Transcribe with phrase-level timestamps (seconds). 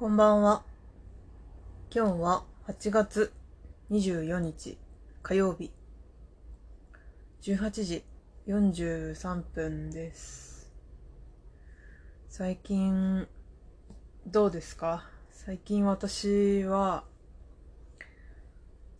[0.00, 0.62] こんばんは。
[1.94, 3.34] 今日は8月
[3.90, 4.78] 24日
[5.22, 5.70] 火曜日
[7.42, 8.04] 18時
[8.48, 10.72] 43分です。
[12.30, 13.28] 最近
[14.26, 15.04] どうですか？
[15.28, 17.04] 最近私は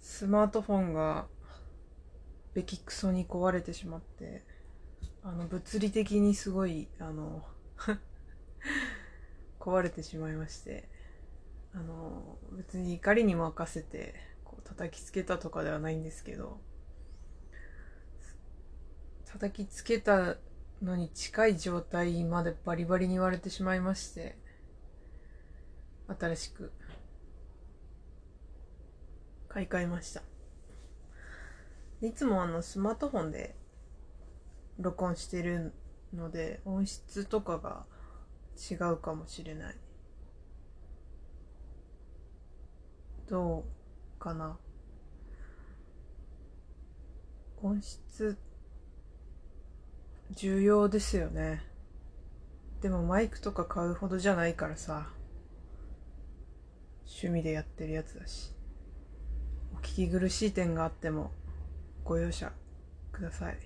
[0.03, 1.29] スマートフォンが
[2.53, 4.45] べきクソに壊れてしまって
[5.23, 7.43] あの物理的にすごいあの
[9.59, 10.90] 壊れてしまいまして
[11.75, 16.61] あの別に怒りに任せてこう叩きつけたとかではないんですけど
[19.27, 20.37] 叩きつけた
[20.83, 24.37] のに近い状態までバリバリに割れてしまいまして
[26.09, 26.73] 新しく
[29.49, 30.23] 買い替えました。
[32.03, 33.55] いつもあのスマートフォンで
[34.79, 35.73] 録音してる
[36.15, 37.85] ので音質とかが
[38.71, 39.77] 違うかもしれない。
[43.31, 43.65] ど
[44.19, 44.59] うかな。
[47.63, 48.37] 音質
[50.33, 51.63] 重要ですよね。
[52.83, 55.07] でもマイクとか買うほどじゃないからさ。
[57.07, 58.53] 趣味でやってるやつだし。
[59.75, 61.31] お聞き苦しい点があっても
[62.03, 62.51] ご容赦
[63.13, 63.59] ください。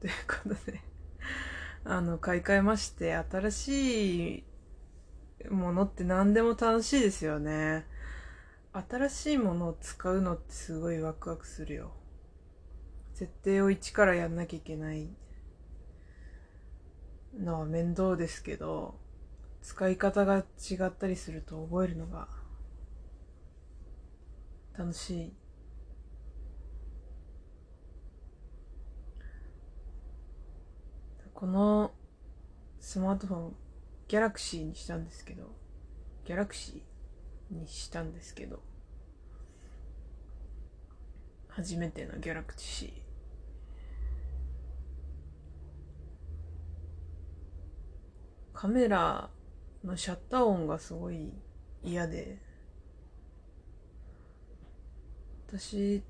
[0.00, 0.80] ということで。
[1.84, 4.44] あの買い替えまして新しい
[5.50, 7.92] ものって何でも楽しいですよね。
[8.74, 11.92] 新しいものを使うのってすごいワクワクするよ。
[13.12, 15.08] 設定を一からやんなきゃいけない
[17.38, 18.98] のは面倒ですけど
[19.62, 22.26] 使い方が違ったりすると覚えるのが
[24.76, 25.32] 楽しい。
[31.32, 31.92] この
[32.80, 33.56] スマートフォン
[34.08, 35.44] ギャラクシーにしたんですけど
[36.24, 36.93] ギャラクシー？
[37.50, 38.62] にしたんですけど
[41.48, 42.92] 初めてのギャラクシー。
[48.52, 49.30] カメラ
[49.84, 51.32] のシャッター音がすごい
[51.82, 52.38] 嫌で
[55.48, 56.02] 私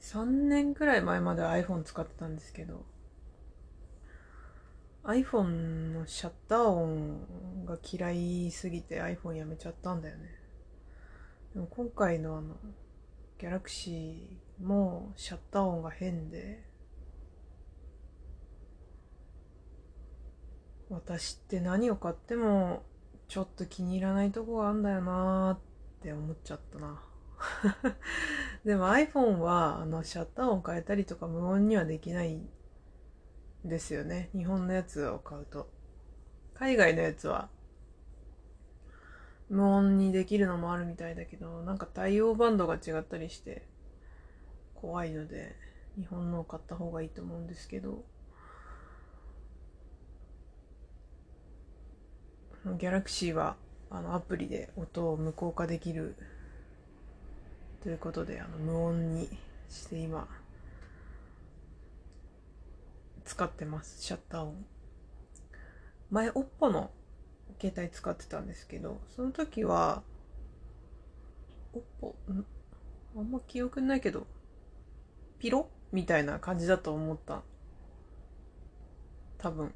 [0.00, 2.84] 3年くらい前まで iPhone 使ってたんですけど
[5.08, 10.38] iPhone のシャッター音が嫌いすぎて iPhone やめちゃったんだよね。
[11.54, 12.56] でも今回のあの
[13.38, 16.62] Galaxy もシャッター音が変で
[20.90, 22.82] 私って何を買っても
[23.28, 25.58] ちょっと気に入らないとこがあんだよなーっ
[26.02, 27.02] て思っちゃったな。
[28.62, 32.42] でも iPhone はあのシャッター音変えたりとか無音にはできない
[33.64, 34.30] ですよね。
[34.34, 35.68] 日本のやつを買うと。
[36.54, 37.48] 海外のやつは
[39.48, 43.62] 無音にできるのもあるみたいだけどなんか対応バンドが違ったりして
[44.74, 45.54] 怖いので
[45.96, 48.04] 日本のを買った方がいいと思うんですけど。
[52.76, 53.56] ギャラクシーは
[53.90, 56.16] あのアプリで音を無効化できる
[57.82, 59.28] ということであの無音に
[59.70, 60.28] して今
[63.28, 64.56] 使ってますシャッター音
[66.10, 66.90] 前 OPPO の
[67.60, 70.02] 携帯使ってたんですけどその時は
[71.74, 72.46] OPPO ん？
[73.16, 74.26] あんま記憶ないけど
[75.38, 75.68] ピロ？
[75.92, 77.42] みたいな感じだと思った。
[79.38, 79.72] 多分。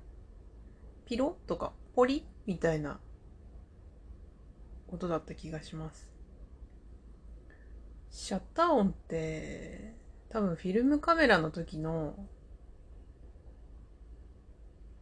[1.04, 1.36] ピロ？
[1.46, 2.24] とかポリ？
[2.46, 2.98] みたいな
[4.88, 6.10] 音だった気がします。
[8.10, 9.94] シャッター音って
[10.30, 12.14] 多分フィルムカメラの時の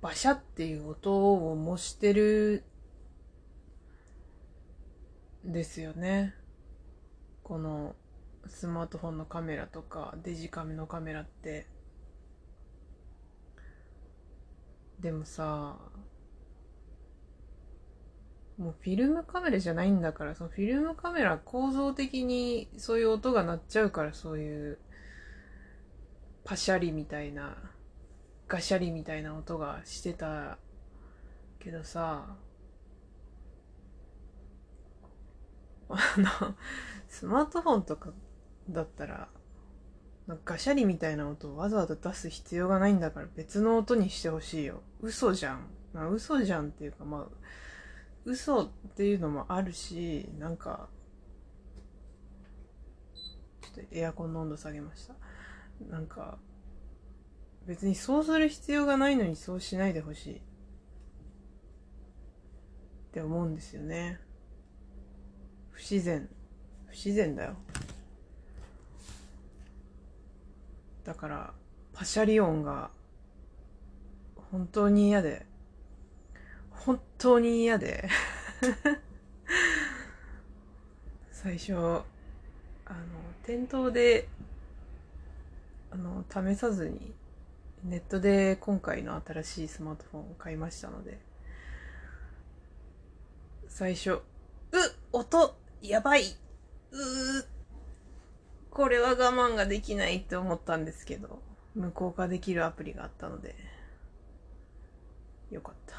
[0.00, 2.64] バシャっていう音を模してる
[5.44, 6.34] ですよね。
[7.42, 7.94] この
[8.46, 11.66] スマートフォンのカメラとかデジカメのカメラって。
[15.00, 15.78] でもさ
[18.58, 24.78] もうフィルムカメラじゃないんだからそのフィルムカメラ構造的にそういう音が鳴っちゃうからそういう
[26.44, 27.56] パシャリみたいな
[28.50, 30.58] ガシャリみたいな音がしてた
[31.58, 32.36] けどさ。
[35.92, 36.54] あの
[37.08, 38.10] スマートフォンとか
[38.68, 39.28] だったら
[40.44, 44.82] ガシャリみたいな音をわざわざ出す必要がないんだから別の音にしてほしいよ。
[45.00, 47.36] 嘘じゃん、まあ、嘘じゃんっていうかまあ
[48.24, 50.88] 嘘っていうのもあるしなんか
[53.62, 55.14] ちょっとエアコンの温度下げました。
[55.88, 56.38] なんか
[57.70, 60.34] 別にそうする必要がないのにそうしないでほしい。
[60.34, 60.40] っ
[63.12, 64.18] て思うんですよね。
[65.70, 66.28] 不自然。
[66.88, 67.54] 不自然だよ。
[71.04, 71.54] だから
[71.92, 72.90] パシャリ音が
[74.50, 75.46] 本当に嫌で。
[76.70, 78.08] 本当に嫌で。
[81.30, 82.04] 最初あの
[83.44, 84.26] 店頭で
[85.92, 87.19] あの試さずに
[87.84, 91.18] ネットで今回の新しいスマートフォンを買いましたので
[93.68, 94.22] 最初う
[95.12, 97.44] 音やばいう
[98.70, 101.40] これは我慢ができないって思ったんですけど
[101.74, 103.54] 無効化できるアプリがあったので
[105.50, 105.96] よかった。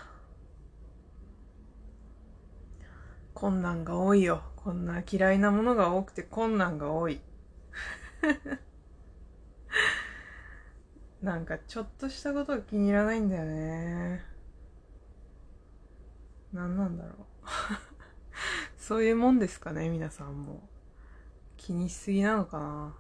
[3.33, 4.44] 困難が多いよ。
[4.56, 7.19] こんな嫌いなものが多くて困難が多い。
[11.21, 14.25] なんかちょっとしたことが気に入らないんだよね。
[16.51, 17.15] 何なんだろう。
[18.77, 20.68] そういうもんですかね皆さんも。
[21.57, 22.95] 気にしすぎなのかな。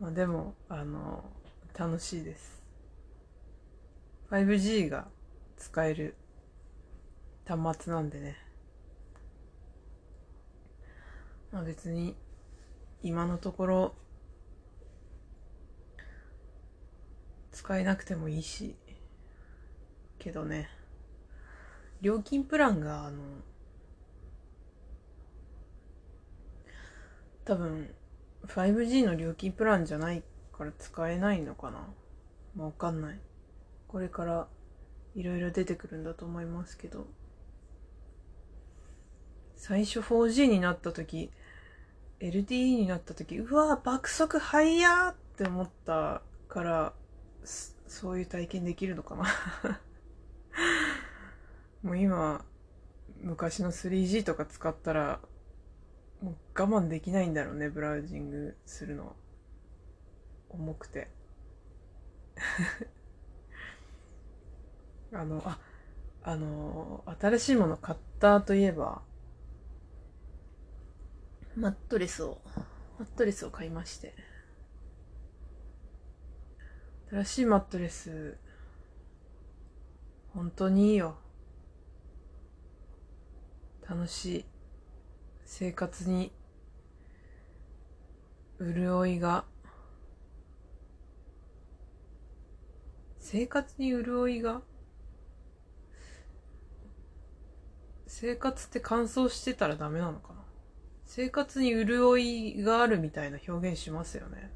[0.00, 1.24] まあでもあの
[1.78, 2.60] 楽しいです。
[4.30, 5.08] 5G が
[5.56, 6.16] 使える
[7.46, 8.36] 端末なんでね。
[11.52, 12.16] まあ別に
[13.04, 13.94] 今のところ
[17.58, 18.76] 使えなくてもいいし。
[20.20, 20.70] けどね。
[22.00, 23.18] 料金プランがあの
[27.44, 27.92] 多分
[28.46, 30.22] 5G の料金プランじゃない
[30.52, 31.88] から使えないのかな。
[32.54, 33.18] まあ、わかんない。
[33.88, 34.46] これから
[35.16, 37.08] いろいろ出てくるんだと思いますけど。
[39.56, 41.32] 最初 4G になった時
[42.20, 46.92] LTE になった時うわ爆速速やって思ったから
[47.44, 49.26] そういう体験できるのかな。
[51.82, 52.44] もう今
[53.20, 55.20] 昔の 3G とか使ったら
[56.20, 59.14] もう我慢できないんだろうねブラウジングするの。
[60.50, 61.08] 重くて。
[65.12, 65.58] あのあ
[66.22, 69.02] あの新しいもの買ったといえば
[71.56, 72.40] マットレスを
[72.98, 74.14] マットレスを買いまして。
[77.10, 78.36] 新しいマットレス。
[80.34, 81.16] 本当にいいよ。
[83.88, 84.44] 楽しい
[85.46, 86.32] 生活に
[88.60, 89.46] 潤いが。
[93.18, 94.60] 生活に潤いが？
[98.06, 100.40] 生活って乾燥してたらダメなのかな？
[101.06, 104.52] 生活に潤いがあるみたいな表現しますよね。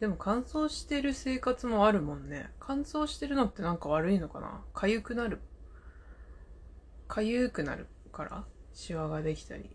[0.00, 2.50] でも乾燥してる生活もあるもんね。
[2.60, 4.62] 乾燥してるのってなんか悪いのかな？
[4.72, 5.40] 痒くなる。
[7.08, 8.44] 痒くなるから？
[8.72, 9.70] シワができたり。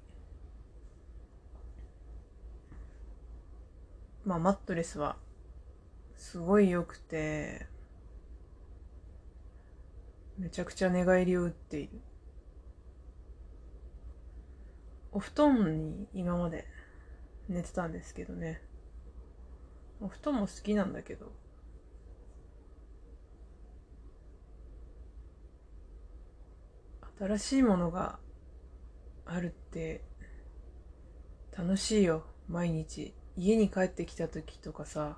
[4.23, 5.17] まあマットレスは
[6.15, 7.67] すごい良くて
[10.37, 11.99] めちゃくちゃ寝返りを打っている。
[15.11, 16.65] お布団に今まで
[17.49, 18.61] 寝てたんですけどね。
[20.03, 21.31] お布団も好きなんだけど。
[27.19, 28.19] 新しいものが
[29.25, 30.03] あるって
[31.57, 33.13] 楽しいよ毎日。
[33.37, 35.17] 家に帰ってきた時とかさ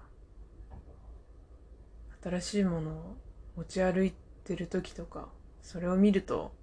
[2.23, 3.17] 新しいものを
[3.57, 4.13] 持ち歩い
[4.45, 5.27] てる時とか
[5.61, 6.53] それを見ると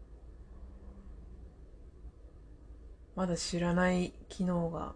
[3.14, 4.94] まだ知らない機能が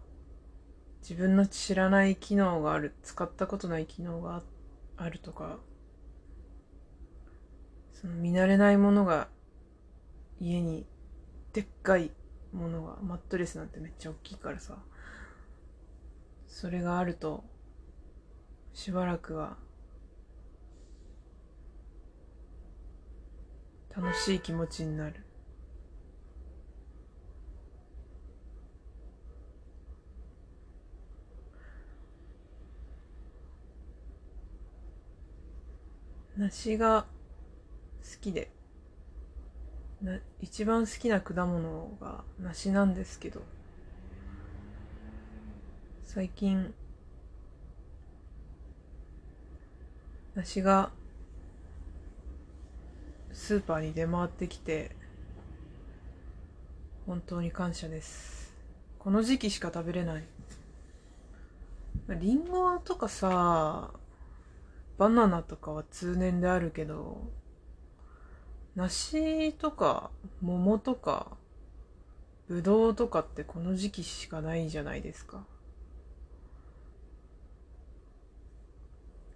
[1.01, 4.41] 自分の知らない機能がある使ったことない機能が
[4.97, 5.57] あるとか
[7.93, 9.27] その見慣れないものが
[10.39, 10.85] 家に
[11.53, 12.11] でっかい
[12.53, 14.77] ものがマットレスなんてめっちゃ大きいからさ
[16.47, 17.43] それがあると
[18.73, 19.57] しばらくは
[23.95, 25.26] 楽しい気持ちになる。
[36.37, 37.05] 梨が
[38.03, 38.51] 好きで。
[40.01, 43.41] な一番好きな果物が梨なんですけど。
[46.05, 46.73] 最近
[50.35, 50.91] 梨が
[53.33, 54.95] スーパーに出回ってきて
[57.05, 58.53] 本当に感謝です。
[58.99, 60.23] この時期しか食べれない。
[62.19, 63.91] りんごとかさ
[64.97, 67.21] バナナとかは通年であるけど
[68.75, 70.11] 梨とか
[70.41, 71.37] 桃とか
[72.47, 75.45] ぶどうとかってこの時期しかないじゃないですか。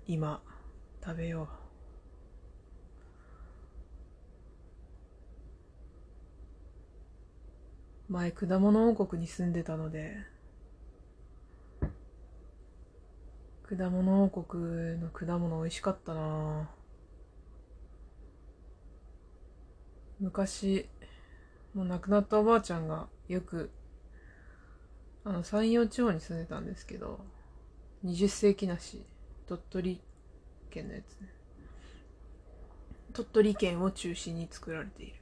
[0.07, 0.41] 今
[1.03, 1.49] 食べよ
[8.09, 8.13] う。
[8.13, 10.17] 前果物王国に住んでたので
[13.71, 16.69] 果物王国の果物美味しかったな。
[20.19, 20.89] 昔
[21.73, 23.71] もう亡くなったおばあちゃんがよく
[25.23, 27.21] あの山陽地方に住んでたんですけど
[28.03, 29.05] 20世紀梨
[29.47, 30.01] 鳥取
[30.69, 31.29] 県のやつね。
[33.13, 35.13] 鳥取県を中心に作られている。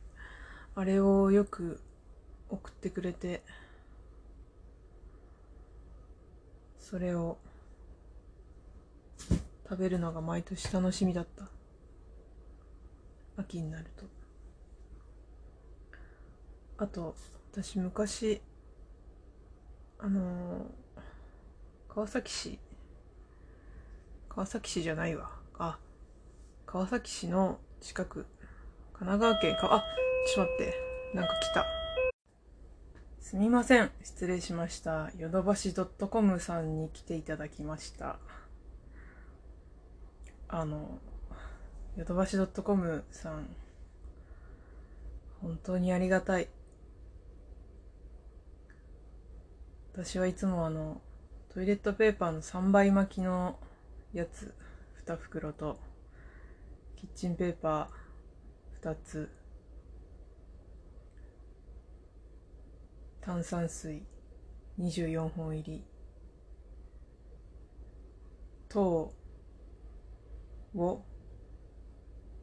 [0.73, 1.79] あれをよく
[2.49, 3.43] 送ってくれて
[6.79, 7.37] それを
[9.69, 11.45] 食べるのが毎年楽しみだった。
[13.37, 14.05] 秋になると。
[16.77, 17.15] あと
[17.51, 18.41] 私昔
[19.99, 22.59] あのー、川崎市。
[24.27, 25.29] 川崎市じゃないわ。
[25.59, 25.77] あ
[26.65, 28.25] 川崎市の近く。
[28.93, 29.75] 神奈川県か。
[29.75, 29.85] あ
[30.33, 30.73] ちょっと待って。
[31.13, 31.65] なんか来た。
[33.19, 33.91] すみません。
[34.03, 35.11] 失礼しました。
[35.17, 38.17] ヨドバシ .com さんに来ていただきました。
[40.51, 40.99] あの
[41.95, 43.55] ヨドバシ .com さん
[45.41, 46.49] 本当にありがたい。
[49.93, 51.01] 私はいつもあの
[51.53, 53.59] トイレットペーパーの3倍巻きの
[54.13, 54.53] やつ
[55.05, 55.79] 2袋と
[56.95, 59.29] キッチンペーパー2つ
[63.21, 64.03] 炭酸水
[64.79, 65.83] 24本入り
[68.69, 69.13] 等
[70.75, 71.01] を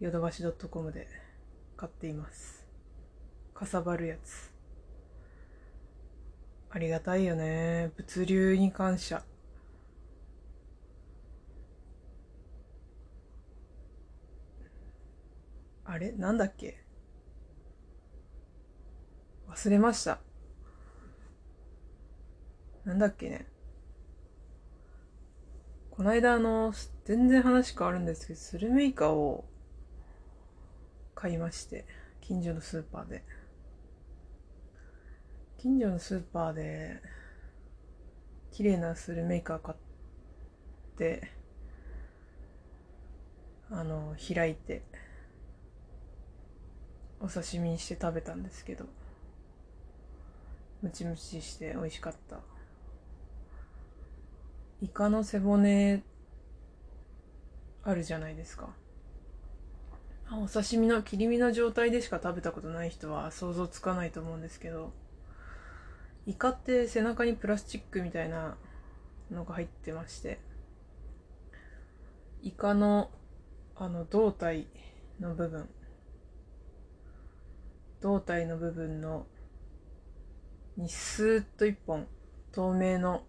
[0.01, 1.09] ヨドバシ .com で
[1.77, 2.67] 買っています。
[3.55, 4.53] かさばるやつ。
[6.71, 7.93] ありがたいよね。
[7.97, 9.23] 物流に感謝。
[15.85, 16.13] あれ？
[16.13, 16.83] なんだっけ？
[19.49, 20.19] 忘れました。
[22.85, 23.47] なんだっけね。
[25.91, 26.75] この間あの、
[27.07, 29.45] 全然話変わるんですけど、スルメイカを
[31.15, 31.87] 買いまして、
[32.21, 33.23] 近所のスーパーで。
[35.57, 37.01] 近所のスーパーで、
[38.51, 41.31] 綺麗なスルメイカ買って、
[43.71, 44.83] あの、開いて、
[47.21, 48.85] お刺身にして食べたんですけど、
[50.83, 52.41] ムチムチして美味しかった。
[54.81, 56.03] イカの背骨
[57.87, 58.69] あるじゃないですか。
[60.33, 64.93] お刺身の切り身の状態でしか食べたことない人は想像つかないと思うんですけど
[66.27, 68.57] イカって背中にプラスチックみたいな
[69.31, 70.41] のが入ってまして
[72.43, 73.09] イカの
[73.77, 74.67] あの胴体
[75.21, 75.69] の部分
[78.01, 79.27] 胴体の部分の
[80.77, 82.09] にスーッと一本
[82.51, 83.23] 透明の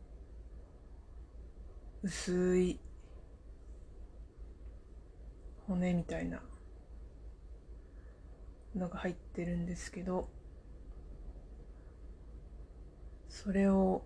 [2.02, 2.80] 薄い
[5.68, 6.42] 骨みたいな
[8.76, 10.30] のが入ってるんですけど
[13.28, 14.04] それを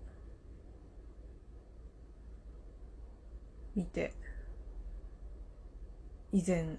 [3.75, 4.13] 見て
[6.31, 6.77] 以前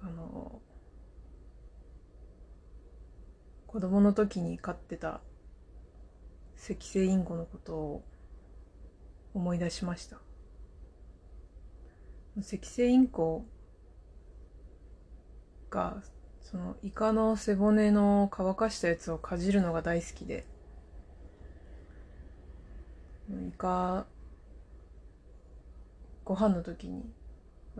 [0.00, 0.60] あの
[3.66, 5.20] 子供の時に飼ってた
[6.70, 8.04] 赤星インコのことを
[9.34, 10.18] 思い出しました。
[12.38, 13.44] 赤星インコ
[15.70, 16.02] が
[16.40, 20.46] そのイカの背骨の乾かしたやつをかじるのが大好きで。
[23.30, 24.06] イカ
[26.24, 27.10] ご飯の時に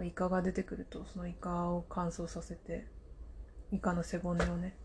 [0.02, 2.86] イカが出てくるとそのイカを乾燥させて
[3.70, 4.76] イカの背骨をね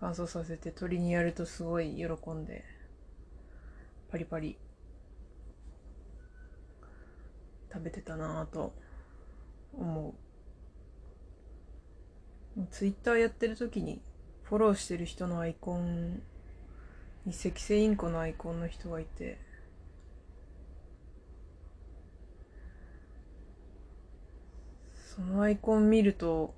[0.00, 2.64] 乾燥させて鳥にやるとすごい喜んで
[4.10, 4.56] パリパリ。
[7.72, 8.74] 食べてたなぁと
[9.72, 10.14] 思
[12.56, 12.66] う。
[12.70, 14.02] ツイッターやってる時に
[14.42, 16.22] フォローしてる人のアイコン
[17.24, 19.38] に赤星インコのアイコンの人がいて。
[24.94, 26.54] そのアイコン見ると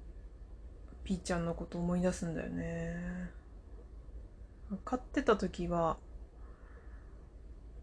[1.02, 3.30] ピーちゃんのこと思い出すんだよね。
[4.84, 5.98] 飼ってた時は、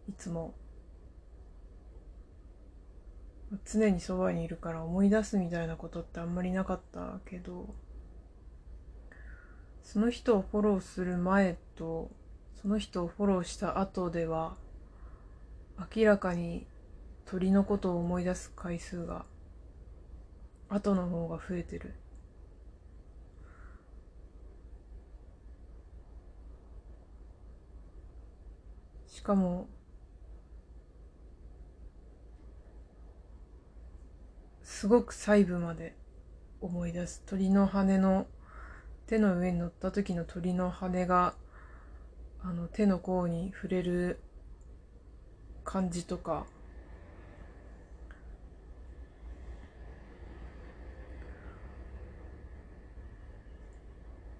[0.08, 0.54] いつも
[3.64, 7.74] 常にそばにいるから思い出すみたいなことってあんまりなかったけど
[9.82, 12.10] その人をフォローする前と
[12.60, 14.56] その人をフォローした後では
[15.94, 16.66] 明らかに
[17.26, 19.24] 鳥のことを思い出す回数が
[20.68, 21.94] 後の方が増えてる。
[29.06, 29.68] しかも
[34.82, 35.94] すごく細部まで
[36.60, 38.26] 思い出す鳥の羽の
[39.06, 41.36] 手の上に乗った時の鳥の羽が
[42.42, 44.18] あの手の甲に触れる
[45.62, 46.46] 感じとか。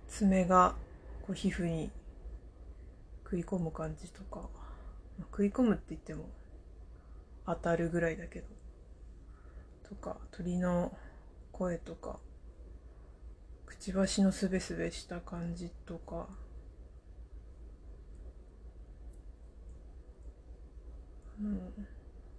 [0.09, 0.75] 爪が
[1.25, 1.93] こう皮膚に
[3.23, 4.49] 食い込む感じとか。
[5.21, 6.29] 食い込むって言っても
[7.47, 8.62] 当たるぐらいだけど。
[9.93, 10.91] とか鳥の
[11.53, 12.19] 声とか
[13.67, 16.29] くちばしのすべすべした感じとか、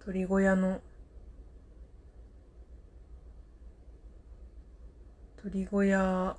[0.04, 0.80] 鳥小屋の
[5.42, 6.36] 鳥小屋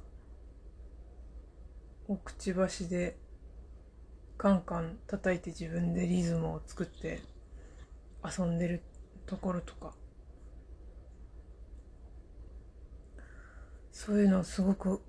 [2.08, 3.16] をくちばしで
[4.38, 7.22] カンカン叩いて自分でリズムを作って
[8.24, 8.82] 遊んでる
[9.26, 9.94] ところとか。
[13.96, 15.02] そういうのすごく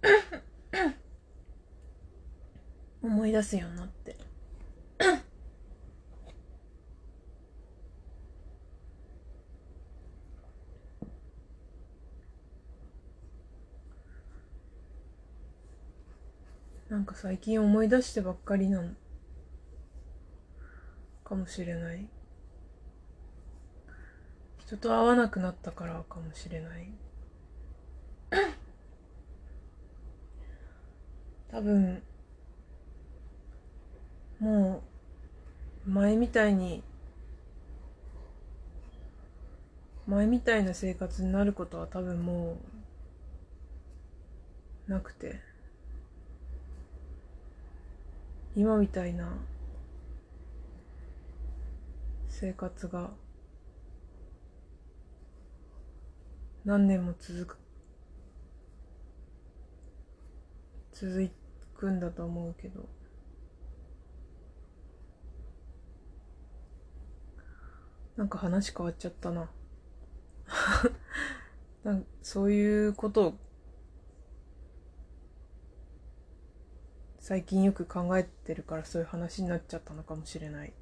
[3.02, 4.16] 思い出すようになって。
[16.88, 18.94] なんか最近思い出してばっかりなの
[21.24, 22.08] かもしれない。
[24.58, 27.09] 人と会わなくなったからかもしれない。
[31.50, 32.02] 多分
[34.38, 34.82] も
[35.86, 36.82] う前みたいに
[40.06, 42.58] 前みたいな生活になることは多分も
[44.88, 45.50] うなくて。
[48.56, 49.28] 今みたいな
[52.28, 53.10] 生活が
[56.64, 57.58] 何年も続く
[60.92, 61.39] 続いて
[61.80, 62.86] くんだと思うけど。
[68.16, 69.50] なんか話変わっちゃったな。
[71.82, 73.34] なんそういうことを
[77.18, 80.74] 最近よく考えてるからそういう話になっちゃったのかもしれない。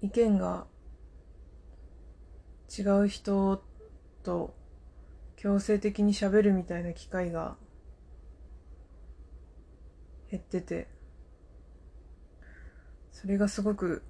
[0.00, 0.66] 意見が
[2.70, 3.62] 違う人
[4.22, 4.54] と
[5.36, 7.56] 強制的に喋るみたいな機会が
[10.30, 10.88] 減ってて
[13.10, 14.02] それがすごく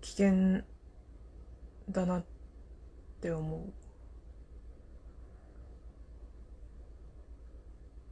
[0.00, 0.62] 危険
[1.90, 2.24] だなっ
[3.20, 3.72] て思う。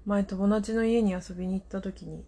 [0.06, 2.26] 前友達の家に遊びに行った時に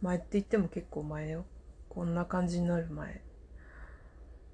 [0.00, 1.44] 前って言っても結構前よ
[1.90, 3.20] こんな感じになる前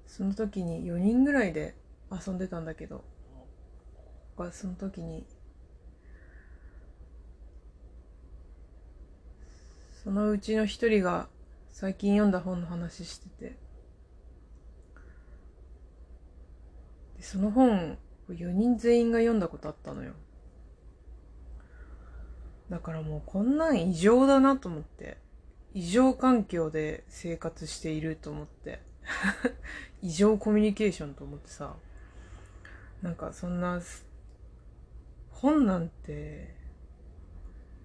[0.05, 1.75] その時に4人ぐらいで
[2.11, 3.03] 遊んでたんだけど
[4.51, 5.25] その時に
[10.03, 11.27] そのうちの一人が
[11.71, 13.57] 最近読んだ本の話してて
[17.17, 17.97] でその本
[18.29, 20.13] 4人全員が読んだことあったのよ
[22.69, 25.17] だからもうこんなん異常だなと思って。
[25.73, 28.79] 異常環境で生活していると思って。
[30.01, 31.75] 異常コミュニケーションと思ってさ。
[33.05, 33.79] なんかそんな、
[35.29, 36.55] 本なんて、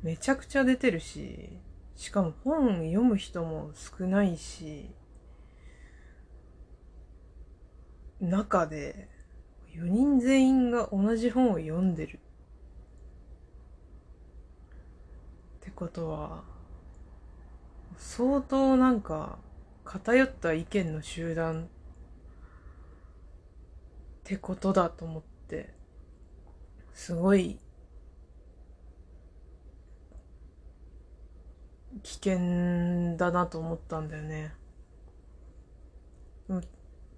[0.03, 1.59] めちゃくちゃ出てるし、
[1.95, 4.89] しかも本読む人も少ないし、
[8.19, 9.11] 中で
[9.75, 12.19] 4人全員が同じ本を読んでる。
[15.59, 16.45] ってことは
[17.99, 19.39] 相当なんか
[19.85, 21.69] 偏った意見の集団
[24.31, 25.75] ってことだと思って
[26.95, 27.59] すごい
[32.05, 34.55] 危険だなと思ったんだよね。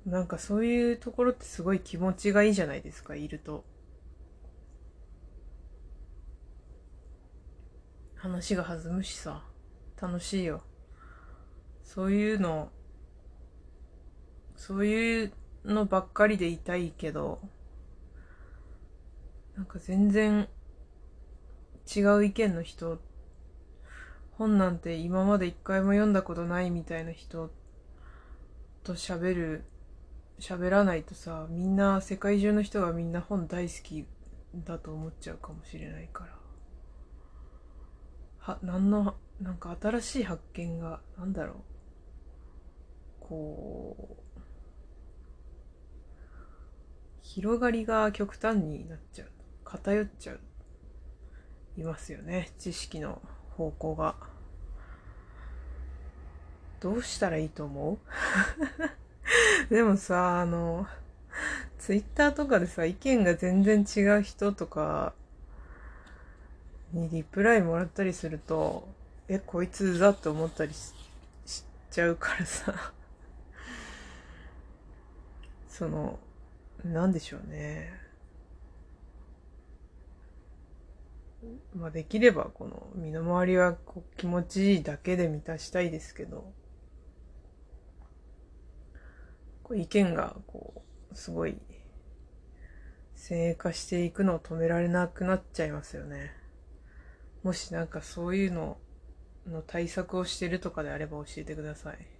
[0.07, 3.67] なんかそういうところってすごい気持ちがいいじゃないですか、いると。
[8.15, 9.45] 話が弾むしさ
[10.01, 10.63] 楽しいよ。
[11.85, 12.71] そういうの、
[14.57, 15.33] そういう
[15.65, 17.41] のばっかりでいたいけど、
[19.57, 20.49] なんか全然
[21.95, 23.01] 違う意見の人、
[24.33, 27.51] 本なんて今まで一回も読んだことないみたいな人
[28.83, 29.65] と喋る、
[30.41, 34.07] 喋らないとさ、みんな、世界中の人がみんな本大好き
[34.55, 36.37] だと思っちゃうかもしれないから。
[38.39, 41.57] は、なんの、なんか新しい発見が、なんだろう。
[43.21, 44.32] こう、
[47.35, 49.29] 広がりが極端になっちゃう。
[49.65, 50.41] 偏っちゃう。
[51.79, 52.51] いますよね。
[52.59, 53.23] 知識の
[53.57, 54.17] 方向が。
[56.81, 57.99] どうしたらいいと思う？
[59.75, 60.87] でもさ、あの、
[61.79, 65.15] ツイッターとかでさ、意見が全然違う人とか
[66.93, 68.87] にリプライもらったりすると、
[69.29, 70.93] え、こいつだって思ったりし
[71.91, 72.93] ちゃうからさ
[75.67, 76.19] その、
[76.85, 77.93] なんでしょうね。
[81.75, 86.53] まあできればこの身の回りはこう気持ちいいだけで満たしたいですけど、
[89.63, 91.57] こう意見がこう、すごい、
[93.15, 96.33] 先鋭化していくのを止められなくなっちゃいますよね。
[97.43, 98.79] もしなんかそういうの
[99.47, 102.12] の対策をしてるとかであれば教えてください。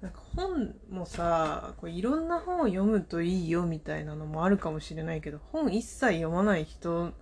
[0.00, 7.12] なんか本もさ、こういろんな本を読むといいよみたいなのもあるかもしれないけど、本一切読まない人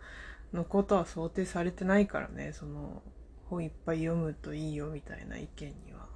[0.52, 3.02] のことは想定されてないからね、その
[3.48, 6.06] 本いっぱい読むといいよみたいな意見には。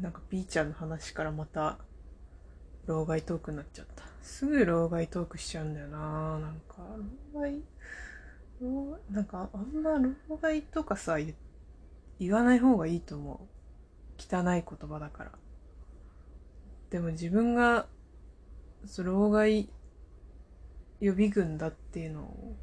[0.00, 1.78] なんか B ちゃんの話からまた
[2.86, 4.04] 老害トークになっちゃった。
[4.20, 6.78] すぐ老害トークしちゃうんだよななんか、
[7.32, 7.62] 老害、
[9.10, 9.98] なんかあんま
[10.28, 11.18] 老害とかさ、
[12.18, 13.54] 言わない方がいいと思う。
[14.18, 15.32] 汚い言葉だから。
[16.90, 17.86] でも自分が、
[18.98, 19.68] 老害
[21.00, 22.56] 予備軍だっていうのを、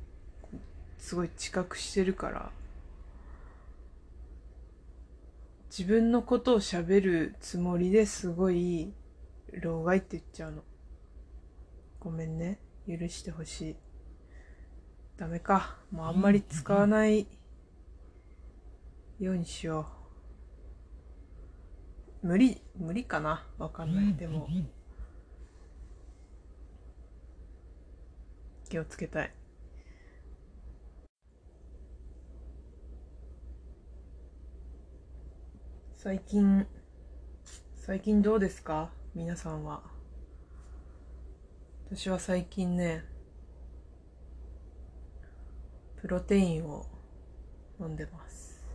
[0.97, 2.51] すごい知覚してるから、
[5.69, 8.93] 自分のことを喋るつもりですごい、
[9.51, 10.63] 老害って言っちゃうの。
[11.99, 12.59] ごめんね。
[12.87, 13.75] 許してほしい。
[15.21, 15.77] ダメか。
[15.91, 17.27] もうあんまり使わない
[19.19, 19.85] ようにしよ
[22.23, 22.27] う。
[22.27, 24.15] 無理、無理かなわかんない。
[24.15, 24.49] でも、
[28.67, 29.31] 気をつけたい。
[35.97, 36.65] 最近、
[37.75, 38.89] 最近どうですか？
[39.13, 39.83] 皆さんは。
[41.91, 43.10] 私は最近ね、
[46.01, 46.85] プロテインを
[47.79, 48.65] 飲んでます。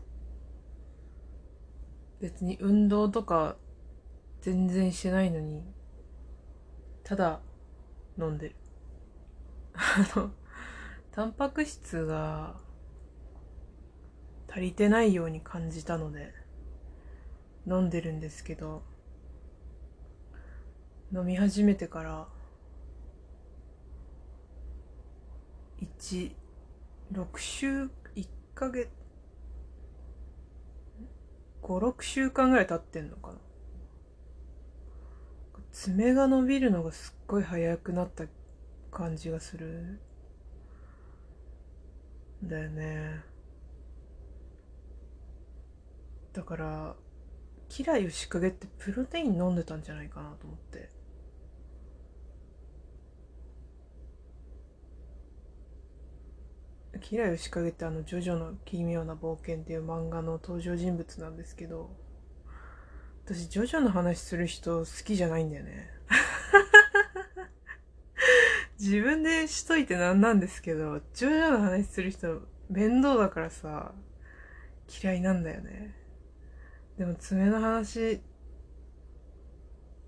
[2.20, 3.56] 別に運動とか
[4.40, 5.62] 全然してないのに、
[7.04, 7.40] ただ
[8.18, 8.56] 飲んでる。
[9.74, 10.30] あの、
[11.12, 12.56] タンパク質が
[14.48, 16.32] 足りてないように感じたので、
[17.68, 18.82] 飲んでるんですけど
[21.12, 22.28] 飲み始めてから
[25.80, 26.30] 1
[27.12, 27.88] 6週1
[28.54, 28.88] ヶ月
[31.62, 33.38] 56週間ぐらい経ってんのかな。
[35.72, 38.24] 爪が伸びるのがすっごい早くなった
[38.90, 40.00] 感じがする。
[42.42, 43.20] だよね。
[46.32, 46.96] だから
[47.68, 50.95] キラヨシカゲってプロテイン飲んでたんじゃないかなと思って。
[56.98, 61.90] キラヨシカゲってあの「ジョジョの奇妙な冒険」っていう漫画の登場人物なんですけど
[63.24, 65.90] 私ジョジョの話する人好きじゃないんだよね。
[68.78, 73.94] 自分でしといてなんなんですけどジョジョの話する人面倒だからさ
[75.02, 75.94] 嫌いなんだよね。
[76.98, 78.20] でも爪の話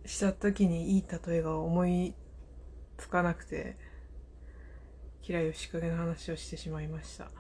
[0.05, 2.15] した時にいい例えが思い
[2.97, 3.77] つかなくて、
[5.29, 7.31] 平吉影の話をしてしまいました。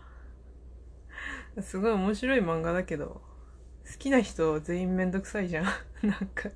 [1.62, 3.22] すごい面白い漫画だけど、
[3.90, 5.64] 好きな人全員めんどくさいじゃん。
[6.06, 6.50] なんか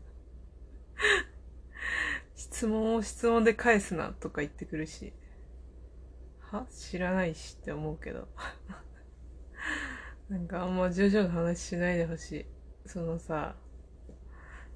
[2.37, 5.14] 質問を質問で返すなとか言ってくるし。
[6.51, 6.66] は？
[6.71, 8.29] 知らないしって思うけど。
[10.29, 12.47] なんかあんまジョジョの話しないでほしい。
[12.85, 13.57] そのさ、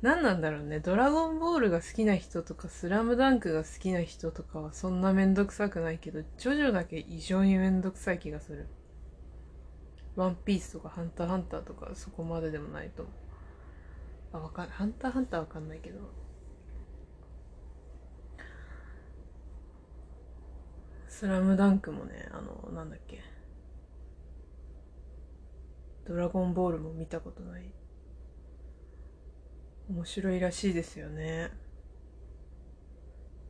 [0.03, 0.81] 何なんだろうね。
[0.81, 8.67] ドラゴンボールが好きな人とか、スラムダンクが好きな人とかはそんなめんどくさくないけど、ジョジョだけ異常にめんどくさい気がする。
[10.15, 13.15] ワンピースとかハンターハンターとかそこまででもないと思う。
[14.33, 14.69] あ、わかん。
[14.69, 16.01] ハンターハンターわかんないけど。
[21.09, 23.23] スラムダンクもね、あの、なんだっけ。
[26.07, 27.73] ドラゴンボールも見たことない。
[29.89, 31.51] 面白いらしいですよね。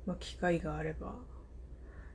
[0.07, 1.15] まあ、機会があれば。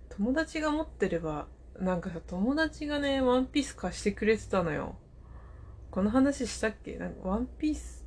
[0.10, 1.48] 友達が持ってれば、
[1.80, 4.96] なんかさ、友達がね、ワンピース貸してくれてたのよ。
[5.90, 6.98] この話したっけ？
[6.98, 8.06] なんかワンピース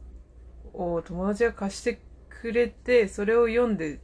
[0.72, 4.00] を友達が貸してくれて、それを読んで、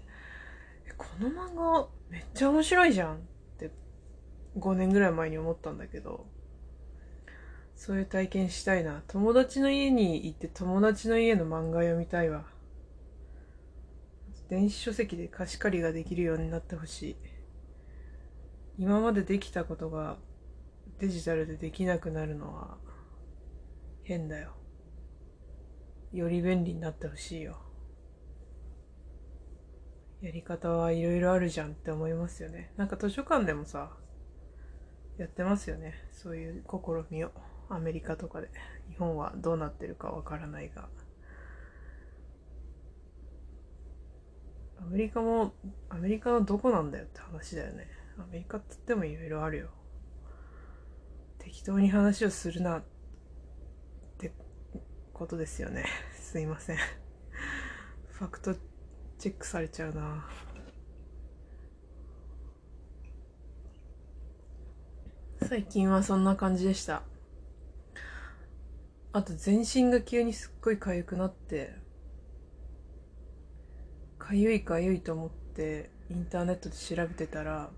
[0.99, 3.19] この漫画めっちゃ面白いじゃんっ
[3.59, 3.71] て
[4.59, 6.27] 5年ぐらい前に思ったんだけど、
[7.81, 9.03] そういう体験したいな。
[9.09, 12.45] 友達の家に行って友達の家の漫画読みたいわ。
[14.51, 17.17] 電子書籍で貸し借りができるようになってほしい。
[18.77, 20.19] 今までできたことが
[20.99, 22.77] デジタルでできなくなるのは
[24.03, 24.51] 変だよ。
[26.13, 27.57] より便利になってほしいよ。
[30.21, 32.75] やり方はいろいろあるじゃんって思いますよね。
[32.77, 33.97] なんか図書館でもさ、
[35.17, 35.95] やってますよね。
[36.13, 37.31] そういう試みを。
[37.71, 38.51] アメリカとかで。
[38.89, 40.89] 日本はどうなってるかわからないが。
[44.79, 45.55] アメリカも、
[45.89, 47.87] アメリカのどこなんだよって話だよね。
[48.19, 49.69] アメリカって言ってもいろいろあるよ。
[51.39, 52.83] 適当に話をするなっ
[54.19, 54.35] て
[55.13, 55.87] ことですよね。
[56.13, 56.77] すいません。
[58.09, 58.55] ファクト
[59.19, 60.29] チェックされちゃうな。
[65.43, 67.03] 最近はそんな感じでした。
[69.13, 71.75] あと全身が急にすっごい痒くなって、
[74.21, 77.71] 痒い痒いと思ってインターネットで調べてたら、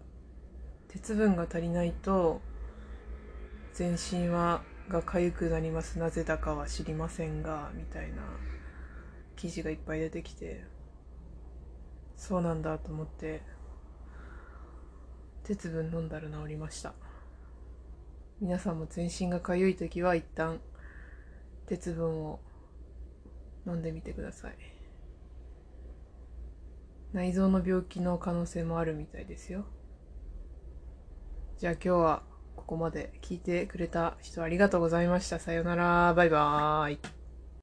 [0.89, 2.43] 鉄分が足りないと
[3.73, 5.99] 全身はが痒くなります。
[5.99, 8.23] なぜだかは知りませんが、みたいな
[9.37, 10.67] 記事がいっぱい出てきて、
[12.15, 13.41] そうなんだと思って、
[15.45, 16.93] 鉄分飲んだら治りました。
[18.43, 20.61] 皆さんも全身が痒い時は一旦
[21.67, 22.41] 鉄分を
[23.67, 24.57] 飲んでみてください。
[27.13, 29.65] 内臓の病気の可能性もあるみたいですよ。
[31.59, 32.23] じゃあ今日は
[32.57, 33.13] ここまで。
[33.23, 35.39] 聞いてくれた人ありがとうございました。
[35.39, 36.15] さようなら。
[36.15, 37.22] バイバーイ。